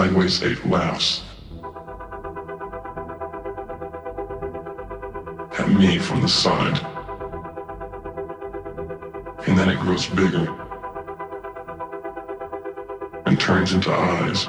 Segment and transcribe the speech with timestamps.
[0.00, 1.22] sideways sideways laughs
[5.58, 6.80] at me from the side.
[9.46, 10.48] And then it grows bigger
[13.26, 14.48] and turns into eyes.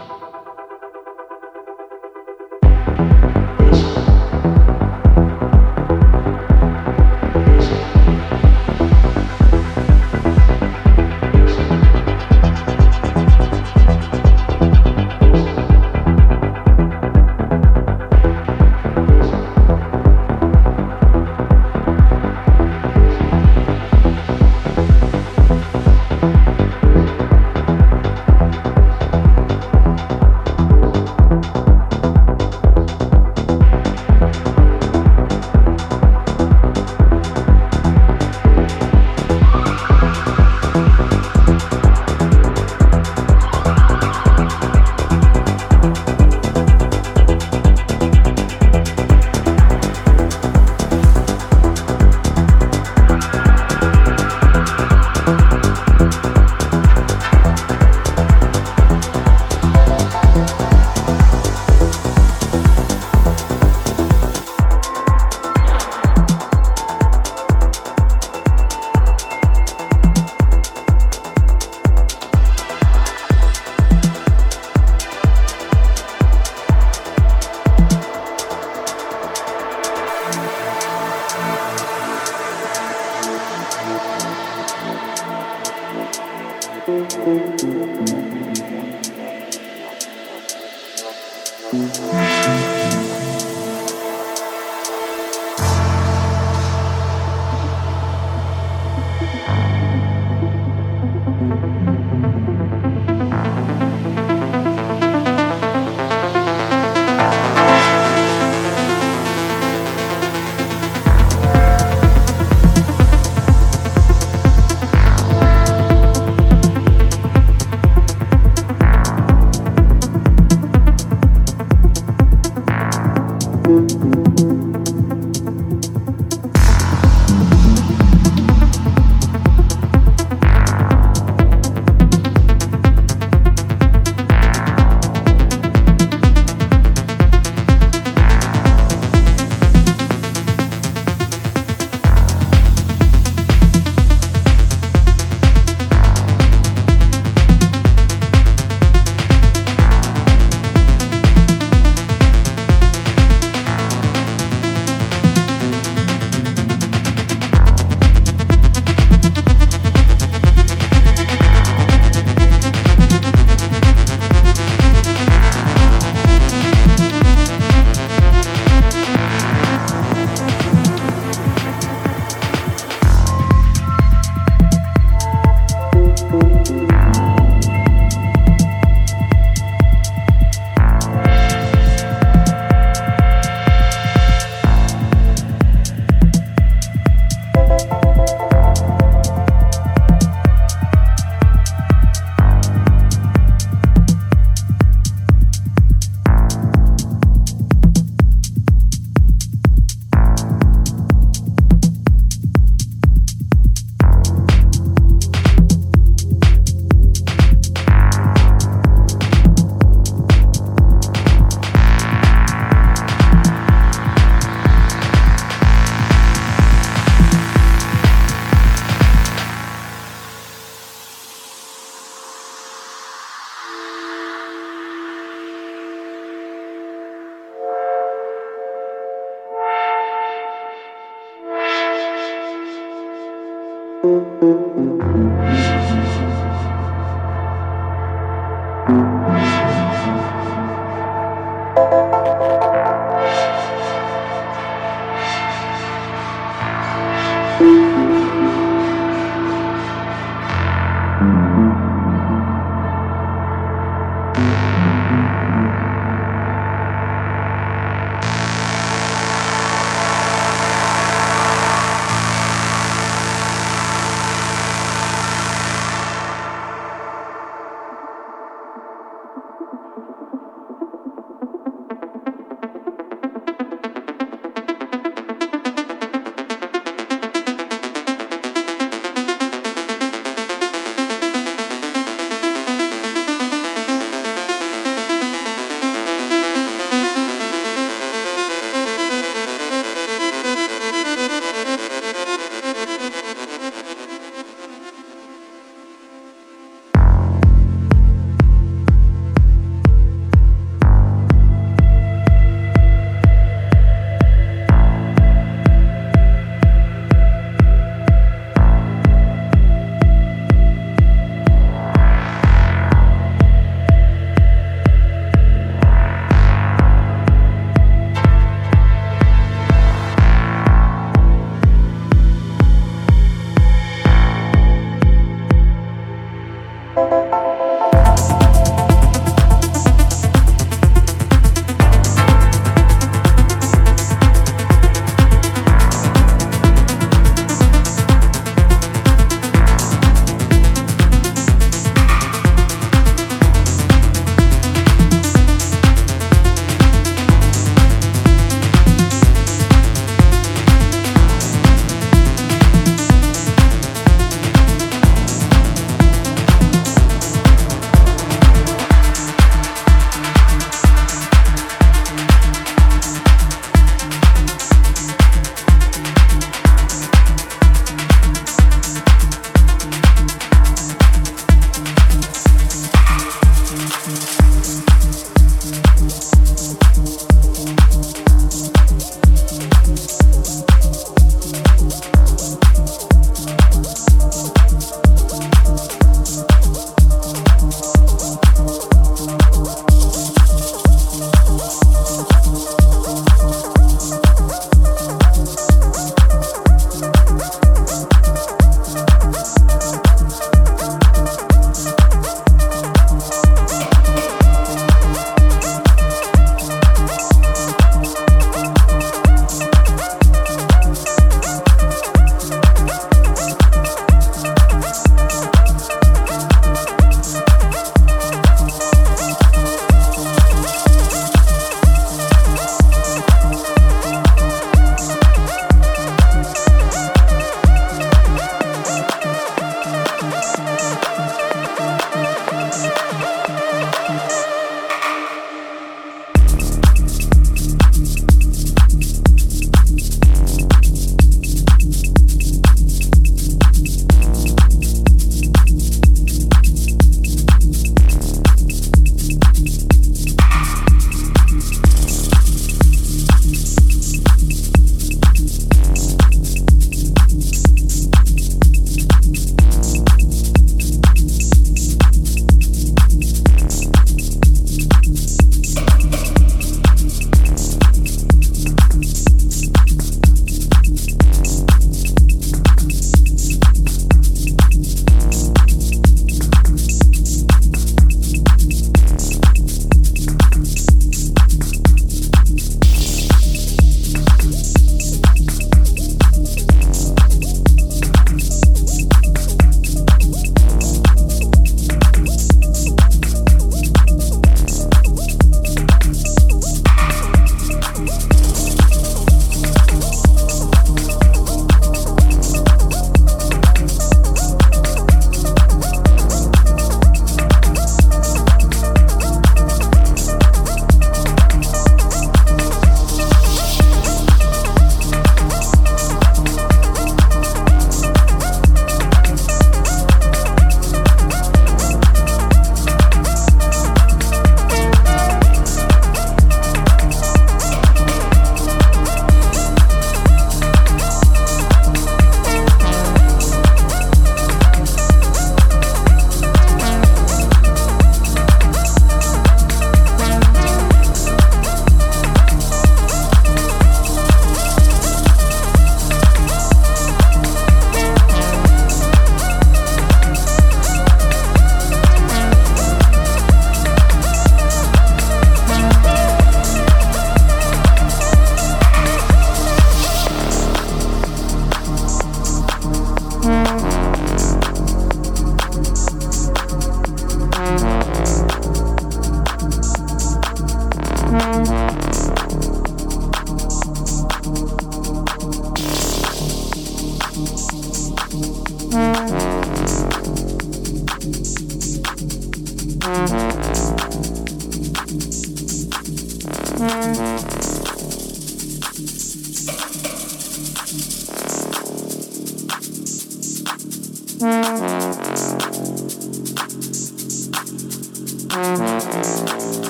[234.41, 235.30] Música